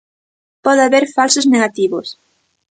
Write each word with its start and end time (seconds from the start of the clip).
Pode 0.65 0.81
haber 0.83 1.05
falsos 1.15 1.45
negativos. 1.53 2.07